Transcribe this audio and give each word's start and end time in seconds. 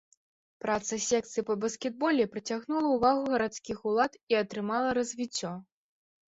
Праца 0.63 0.97
секцый 1.07 1.45
па 1.49 1.57
баскетболе 1.65 2.23
прыцягнула 2.33 2.87
ўвагу 2.95 3.23
гарадскіх 3.37 3.77
улад 3.93 4.13
і 4.35 4.41
атрымала 4.43 4.99
развіццё. 5.03 5.57